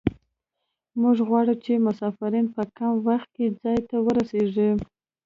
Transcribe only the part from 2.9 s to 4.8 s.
وخت کې ځای ته ورسیږي